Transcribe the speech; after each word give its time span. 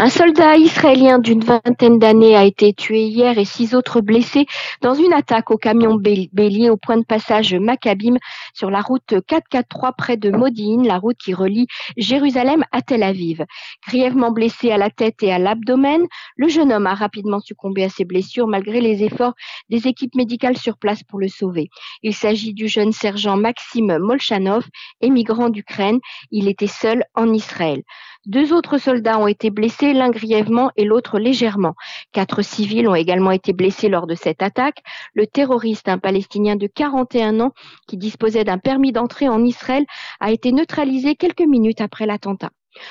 Un 0.00 0.10
soldat 0.10 0.56
israélien 0.56 1.18
d'une 1.18 1.42
vingtaine 1.42 1.98
d'années 1.98 2.36
a 2.36 2.44
été 2.44 2.72
tué 2.72 3.02
hier 3.06 3.36
et 3.36 3.44
six 3.44 3.74
autres 3.74 4.00
blessés 4.00 4.46
dans 4.80 4.94
une 4.94 5.12
attaque 5.12 5.50
au 5.50 5.56
camion 5.56 5.96
bélier 5.96 6.70
au 6.70 6.76
point 6.76 6.98
de 6.98 7.04
passage 7.04 7.52
Maccabim 7.52 8.14
sur 8.54 8.70
la 8.70 8.80
route 8.80 9.16
443 9.26 9.94
près 9.94 10.16
de 10.16 10.30
Modine, 10.30 10.86
la 10.86 10.98
route 10.98 11.16
qui 11.16 11.34
relie 11.34 11.66
Jérusalem 11.96 12.62
à 12.70 12.80
Tel 12.80 13.02
Aviv. 13.02 13.44
Grièvement 13.88 14.30
blessé 14.30 14.70
à 14.70 14.76
la 14.76 14.88
tête 14.88 15.20
et 15.24 15.32
à 15.32 15.40
l'abdomen, 15.40 16.06
le 16.36 16.46
jeune 16.46 16.72
homme 16.72 16.86
a 16.86 16.94
rapidement 16.94 17.40
succombé 17.40 17.82
à 17.82 17.88
ses 17.88 18.04
blessures 18.04 18.46
malgré 18.46 18.80
les 18.80 19.02
efforts 19.02 19.34
des 19.68 19.88
équipes 19.88 20.14
médicales 20.14 20.56
sur 20.56 20.78
place 20.78 21.02
pour 21.02 21.18
le 21.18 21.26
sauver. 21.26 21.70
Il 22.04 22.14
s'agit 22.14 22.54
du 22.54 22.68
jeune 22.68 22.92
sergent 22.92 23.36
Maxime 23.36 23.98
Molchanov, 23.98 24.64
émigrant 25.00 25.48
d'Ukraine. 25.48 25.98
Il 26.30 26.46
était 26.46 26.68
seul 26.68 27.02
en 27.16 27.32
Israël. 27.32 27.82
Deux 28.28 28.52
autres 28.52 28.76
soldats 28.76 29.18
ont 29.18 29.26
été 29.26 29.48
blessés, 29.48 29.94
l'un 29.94 30.10
grièvement 30.10 30.70
et 30.76 30.84
l'autre 30.84 31.18
légèrement. 31.18 31.72
Quatre 32.12 32.42
civils 32.42 32.86
ont 32.86 32.94
également 32.94 33.30
été 33.30 33.54
blessés 33.54 33.88
lors 33.88 34.06
de 34.06 34.14
cette 34.14 34.42
attaque. 34.42 34.82
Le 35.14 35.26
terroriste, 35.26 35.88
un 35.88 35.96
Palestinien 35.96 36.54
de 36.54 36.66
41 36.66 37.40
ans 37.40 37.52
qui 37.86 37.96
disposait 37.96 38.44
d'un 38.44 38.58
permis 38.58 38.92
d'entrée 38.92 39.30
en 39.30 39.42
Israël, 39.42 39.86
a 40.20 40.30
été 40.30 40.52
neutralisé 40.52 41.14
quelques 41.14 41.40
minutes 41.40 41.80
après 41.80 42.04
l'attentat. 42.04 42.50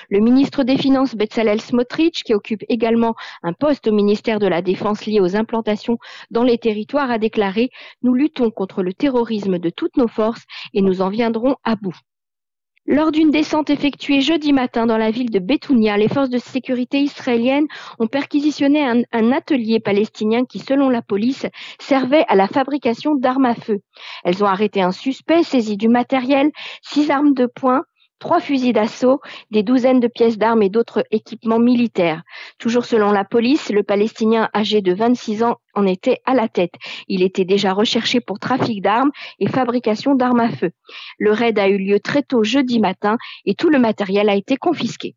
Le 0.09 0.21
ministre 0.21 0.63
des 0.63 0.75
Finances 0.75 1.13
Bezalel 1.13 1.61
Smotrich, 1.61 2.23
qui 2.23 2.33
occupe 2.33 2.63
également 2.67 3.13
un 3.43 3.53
poste 3.53 3.87
au 3.87 3.91
ministère 3.91 4.39
de 4.39 4.47
la 4.47 4.63
Défense 4.63 5.05
lié 5.05 5.19
aux 5.19 5.35
implantations 5.35 5.99
dans 6.31 6.43
les 6.43 6.57
territoires, 6.57 7.11
a 7.11 7.19
déclaré 7.19 7.69
Nous 8.01 8.15
luttons 8.15 8.49
contre 8.49 8.81
le 8.81 8.91
terrorisme 8.91 9.59
de 9.59 9.69
toutes 9.69 9.97
nos 9.97 10.07
forces 10.07 10.45
et 10.73 10.81
nous 10.81 11.03
en 11.03 11.09
viendrons 11.09 11.57
à 11.63 11.75
bout. 11.75 11.95
Lors 12.89 13.11
d'une 13.11 13.31
descente 13.31 13.69
effectuée 13.69 14.21
jeudi 14.21 14.53
matin 14.53 14.85
dans 14.85 14.97
la 14.97 15.11
ville 15.11 15.29
de 15.29 15.39
Betounia, 15.39 15.97
les 15.97 16.07
forces 16.07 16.29
de 16.29 16.37
sécurité 16.37 17.01
israéliennes 17.01 17.67
ont 17.99 18.07
perquisitionné 18.07 18.81
un, 18.81 19.01
un, 19.11 19.33
atelier 19.33 19.81
palestinien 19.81 20.45
qui, 20.45 20.59
selon 20.59 20.87
la 20.87 21.01
police, 21.01 21.45
servait 21.81 22.23
à 22.29 22.35
la 22.35 22.47
fabrication 22.47 23.15
d'armes 23.15 23.43
à 23.43 23.55
feu. 23.55 23.79
Elles 24.23 24.41
ont 24.41 24.47
arrêté 24.47 24.81
un 24.81 24.93
suspect, 24.93 25.43
saisi 25.43 25.75
du 25.75 25.89
matériel, 25.89 26.49
six 26.81 27.11
armes 27.11 27.33
de 27.33 27.45
poing, 27.45 27.83
trois 28.19 28.39
fusils 28.39 28.73
d'assaut, 28.73 29.21
des 29.51 29.63
douzaines 29.63 29.99
de 29.99 30.07
pièces 30.07 30.37
d'armes 30.37 30.63
et 30.63 30.69
d'autres 30.69 31.03
équipements 31.11 31.59
militaires. 31.59 32.23
Toujours 32.57 32.85
selon 32.85 33.11
la 33.11 33.23
police, 33.23 33.69
le 33.69 33.83
Palestinien 33.83 34.49
âgé 34.55 34.81
de 34.81 34.93
26 34.93 35.43
ans 35.43 35.57
en 35.75 35.85
était 35.85 36.19
à 36.25 36.33
la 36.33 36.47
tête. 36.47 36.73
Il 37.07 37.23
était 37.23 37.45
déjà 37.45 37.73
recherché 37.73 38.19
pour 38.19 38.39
trafic 38.39 38.81
d'armes 38.81 39.11
et 39.39 39.47
fabrication 39.47 40.15
d'armes 40.15 40.39
à 40.39 40.49
feu. 40.49 40.71
Le 41.19 41.31
raid 41.31 41.59
a 41.59 41.67
eu 41.67 41.77
lieu 41.77 41.99
très 41.99 42.23
tôt 42.23 42.43
jeudi 42.43 42.79
matin 42.79 43.17
et 43.45 43.55
tout 43.55 43.69
le 43.69 43.79
matériel 43.79 44.29
a 44.29 44.35
été 44.35 44.57
confisqué. 44.57 45.15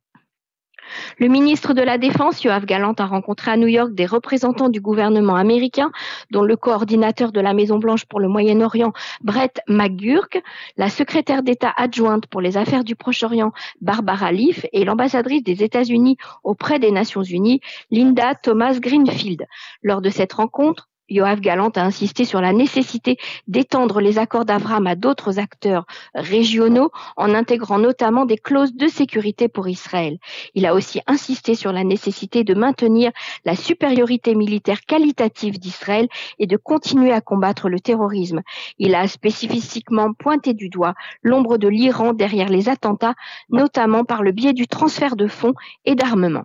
Le 1.19 1.29
ministre 1.29 1.75
de 1.75 1.83
la 1.83 1.99
Défense, 1.99 2.43
Yoav 2.43 2.65
Galant, 2.65 2.95
a 2.99 3.07
rencontré 3.07 3.51
à 3.51 3.57
New 3.57 3.67
York 3.67 3.93
des 3.93 4.07
représentants 4.07 4.69
du 4.69 4.81
gouvernement 4.81 5.37
américain, 5.37 5.91
dont 6.31 6.43
le 6.43 6.57
coordinateur 6.57 7.33
de 7.33 7.41
la 7.41 7.55
Maison-Blanche 7.55 8.05
pour 8.05 8.21
le 8.21 8.29
Moyen-Orient, 8.29 8.93
Brett 9.23 9.61
McGurk, 9.69 10.43
la 10.77 10.89
secrétaire 10.89 11.43
d'État 11.43 11.73
adjointe 11.77 12.27
pour 12.27 12.41
les 12.41 12.57
affaires 12.57 12.85
du 12.85 12.97
Proche-Orient, 12.97 13.53
Barbara 13.81 14.33
Leaf, 14.33 14.67
et 14.73 14.85
l'ambassadrice 14.85 15.43
des 15.43 15.63
États-Unis 15.63 16.17
auprès 16.45 16.79
des 16.79 16.91
Nations 16.91 17.23
Unies, 17.23 17.61
Linda 17.91 18.35
Thomas 18.35 18.79
Greenfield. 18.79 19.47
Lors 19.83 20.01
de 20.01 20.11
cette 20.11 20.35
rencontre, 20.35 20.90
Yoav 21.11 21.41
Galant 21.41 21.71
a 21.71 21.83
insisté 21.83 22.25
sur 22.25 22.41
la 22.41 22.53
nécessité 22.53 23.19
d'étendre 23.49 24.01
les 24.01 24.19
accords 24.19 24.45
d'Avram 24.45 24.87
à 24.87 24.95
d'autres 24.95 25.39
acteurs 25.39 25.87
régionaux 26.15 26.91
en 27.17 27.35
intégrant 27.35 27.79
notamment 27.79 28.25
des 28.25 28.39
clauses 28.39 28.75
de 28.75 28.87
sécurité 28.87 29.49
pour 29.49 29.69
Israël. 29.69 30.19
Il 30.55 30.67
a 30.67 30.75
aussi 30.75 31.01
insisté 31.07 31.55
sur 31.55 31.73
la 31.73 31.85
nécessité 31.85 32.45
de 32.45 32.55
maintenir 32.55 33.11
la 33.45 33.57
supériorité 33.57 34.35
militaire 34.35 34.83
qualitative 34.83 35.59
d'Israël 35.59 36.09
et 36.39 36.47
de 36.47 36.57
continuer 36.57 37.13
à 37.13 37.21
combattre 37.21 37.69
le 37.69 37.81
terrorisme. 37.81 38.41
Il 38.79 38.95
a 38.95 39.09
spécifiquement 39.09 40.13
pointé 40.13 40.55
du 40.55 40.69
doigt 40.69 40.95
l'ombre 41.23 41.59
de 41.59 41.69
l'Iran 41.69 42.13
derrière 42.13 42.49
les 42.49 42.69
attentats, 42.69 43.15
notamment 43.49 44.05
par 44.05 44.23
le 44.23 44.33
biais 44.33 44.53
du 44.53 44.69
transfert 44.69 45.17
de 45.17 45.27
fonds 45.27 45.55
et 45.85 45.95
d'armement. 45.95 46.45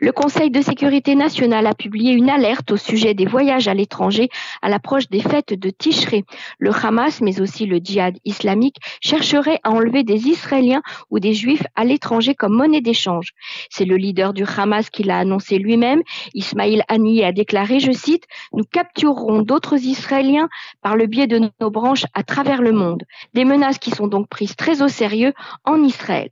Le 0.00 0.10
Conseil 0.10 0.50
de 0.50 0.62
sécurité 0.62 1.14
nationale 1.14 1.66
a 1.66 1.74
publié 1.74 2.12
une 2.12 2.30
alerte 2.30 2.72
au 2.72 2.76
sujet 2.78 3.12
des 3.12 3.26
voyages 3.26 3.68
à 3.68 3.74
l'étranger 3.74 4.30
à 4.62 4.70
l'approche 4.70 5.08
des 5.10 5.20
fêtes 5.20 5.52
de 5.52 5.68
Tishré. 5.68 6.24
Le 6.58 6.70
Hamas, 6.70 7.20
mais 7.20 7.42
aussi 7.42 7.66
le 7.66 7.76
djihad 7.76 8.16
islamique, 8.24 8.78
chercherait 9.02 9.60
à 9.62 9.70
enlever 9.70 10.02
des 10.02 10.28
Israéliens 10.28 10.82
ou 11.10 11.20
des 11.20 11.34
Juifs 11.34 11.62
à 11.76 11.84
l'étranger 11.84 12.34
comme 12.34 12.56
monnaie 12.56 12.80
d'échange. 12.80 13.32
C'est 13.70 13.84
le 13.84 13.96
leader 13.96 14.32
du 14.32 14.44
Hamas 14.44 14.88
qui 14.88 15.02
l'a 15.02 15.18
annoncé 15.18 15.58
lui-même. 15.58 16.02
Ismail 16.34 16.82
Haniyeh 16.88 17.26
a 17.26 17.32
déclaré, 17.32 17.78
je 17.78 17.92
cite, 17.92 18.24
Nous 18.54 18.64
capturerons 18.64 19.42
d'autres 19.42 19.76
Israéliens 19.84 20.48
par 20.80 20.96
le 20.96 21.06
biais 21.06 21.26
de 21.26 21.50
nos 21.60 21.70
branches 21.70 22.06
à 22.14 22.22
travers 22.22 22.62
le 22.62 22.72
monde. 22.72 23.04
Des 23.34 23.44
menaces 23.44 23.78
qui 23.78 23.90
sont 23.90 24.08
donc 24.08 24.28
prises 24.28 24.56
très 24.56 24.82
au 24.82 24.88
sérieux 24.88 25.34
en 25.64 25.84
Israël. 25.84 26.30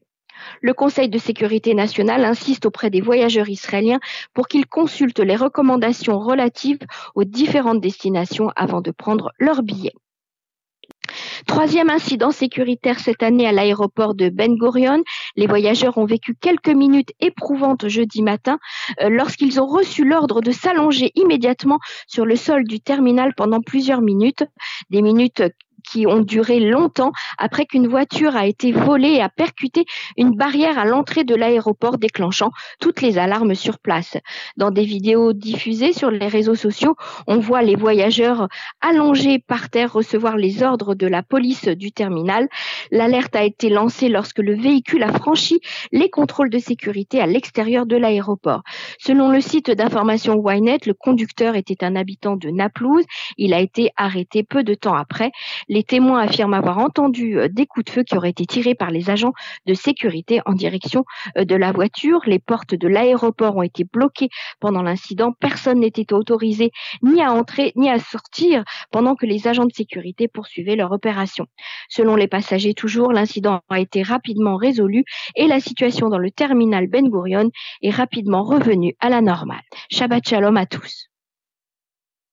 Le 0.60 0.74
Conseil 0.74 1.08
de 1.08 1.18
sécurité 1.18 1.74
nationale 1.74 2.24
insiste 2.24 2.66
auprès 2.66 2.90
des 2.90 3.00
voyageurs 3.00 3.48
israéliens 3.48 4.00
pour 4.34 4.48
qu'ils 4.48 4.66
consultent 4.66 5.20
les 5.20 5.36
recommandations 5.36 6.18
relatives 6.18 6.80
aux 7.14 7.24
différentes 7.24 7.80
destinations 7.80 8.50
avant 8.56 8.80
de 8.80 8.90
prendre 8.90 9.32
leur 9.38 9.62
billet. 9.62 9.92
Troisième 11.46 11.90
incident 11.90 12.30
sécuritaire 12.30 12.98
cette 12.98 13.22
année 13.22 13.46
à 13.46 13.52
l'aéroport 13.52 14.14
de 14.14 14.28
Ben 14.28 14.54
Gurion. 14.54 15.02
Les 15.36 15.46
voyageurs 15.46 15.98
ont 15.98 16.04
vécu 16.04 16.34
quelques 16.34 16.68
minutes 16.68 17.12
éprouvantes 17.20 17.88
jeudi 17.88 18.22
matin 18.22 18.58
euh, 19.00 19.08
lorsqu'ils 19.08 19.60
ont 19.60 19.66
reçu 19.66 20.04
l'ordre 20.04 20.40
de 20.40 20.50
s'allonger 20.50 21.10
immédiatement 21.14 21.78
sur 22.06 22.26
le 22.26 22.36
sol 22.36 22.64
du 22.64 22.80
terminal 22.80 23.34
pendant 23.34 23.60
plusieurs 23.60 24.02
minutes. 24.02 24.44
Des 24.90 25.02
minutes 25.02 25.42
qui 25.90 26.06
ont 26.06 26.20
duré 26.20 26.60
longtemps 26.60 27.12
après 27.38 27.66
qu'une 27.66 27.88
voiture 27.88 28.36
a 28.36 28.46
été 28.46 28.72
volée 28.72 29.14
et 29.14 29.22
a 29.22 29.28
percuté 29.28 29.84
une 30.16 30.36
barrière 30.36 30.78
à 30.78 30.84
l'entrée 30.84 31.24
de 31.24 31.34
l'aéroport 31.34 31.98
déclenchant 31.98 32.50
toutes 32.80 33.02
les 33.02 33.18
alarmes 33.18 33.54
sur 33.54 33.78
place. 33.78 34.16
Dans 34.56 34.70
des 34.70 34.84
vidéos 34.84 35.32
diffusées 35.32 35.92
sur 35.92 36.10
les 36.10 36.28
réseaux 36.28 36.54
sociaux, 36.54 36.94
on 37.26 37.38
voit 37.38 37.62
les 37.62 37.76
voyageurs 37.76 38.48
allongés 38.80 39.38
par 39.38 39.70
terre 39.70 39.92
recevoir 39.92 40.36
les 40.36 40.62
ordres 40.62 40.94
de 40.94 41.06
la 41.06 41.22
police 41.22 41.66
du 41.66 41.92
terminal. 41.92 42.48
L'alerte 42.90 43.34
a 43.34 43.44
été 43.44 43.68
lancée 43.68 44.08
lorsque 44.08 44.38
le 44.38 44.54
véhicule 44.54 45.02
a 45.02 45.12
franchi 45.12 45.60
les 45.92 46.10
contrôles 46.10 46.50
de 46.50 46.58
sécurité 46.58 47.20
à 47.20 47.26
l'extérieur 47.26 47.86
de 47.86 47.96
l'aéroport. 47.96 48.62
Selon 48.98 49.30
le 49.30 49.40
site 49.40 49.70
d'information 49.70 50.42
Ynet, 50.48 50.80
le 50.86 50.94
conducteur 50.94 51.56
était 51.56 51.84
un 51.84 51.96
habitant 51.96 52.36
de 52.36 52.50
Naplouse. 52.50 53.04
Il 53.36 53.54
a 53.54 53.60
été 53.60 53.90
arrêté 53.96 54.42
peu 54.42 54.62
de 54.62 54.74
temps 54.74 54.94
après. 54.94 55.32
Témoins 55.82 56.20
affirment 56.20 56.54
avoir 56.54 56.78
entendu 56.78 57.38
euh, 57.38 57.48
des 57.48 57.66
coups 57.66 57.86
de 57.86 57.90
feu 57.90 58.02
qui 58.02 58.16
auraient 58.16 58.30
été 58.30 58.46
tirés 58.46 58.74
par 58.74 58.90
les 58.90 59.10
agents 59.10 59.32
de 59.66 59.74
sécurité 59.74 60.40
en 60.46 60.52
direction 60.52 61.04
euh, 61.36 61.44
de 61.44 61.54
la 61.54 61.72
voiture. 61.72 62.20
Les 62.26 62.38
portes 62.38 62.74
de 62.74 62.88
l'aéroport 62.88 63.56
ont 63.56 63.62
été 63.62 63.84
bloquées 63.84 64.28
pendant 64.60 64.82
l'incident. 64.82 65.32
Personne 65.38 65.80
n'était 65.80 66.12
autorisé 66.12 66.70
ni 67.02 67.22
à 67.22 67.32
entrer 67.32 67.72
ni 67.76 67.90
à 67.90 67.98
sortir 67.98 68.64
pendant 68.90 69.14
que 69.14 69.26
les 69.26 69.48
agents 69.48 69.66
de 69.66 69.72
sécurité 69.72 70.28
poursuivaient 70.28 70.76
leur 70.76 70.92
opération. 70.92 71.46
Selon 71.88 72.16
les 72.16 72.28
passagers 72.28 72.74
toujours, 72.74 73.12
l'incident 73.12 73.60
a 73.68 73.80
été 73.80 74.02
rapidement 74.02 74.56
résolu 74.56 75.04
et 75.36 75.46
la 75.46 75.60
situation 75.60 76.08
dans 76.08 76.18
le 76.18 76.30
terminal 76.30 76.86
Ben 76.86 77.08
Gurion 77.08 77.50
est 77.82 77.90
rapidement 77.90 78.42
revenue 78.42 78.94
à 79.00 79.08
la 79.08 79.20
normale. 79.20 79.62
Shabbat 79.90 80.26
shalom 80.28 80.56
à 80.56 80.66
tous. 80.66 81.09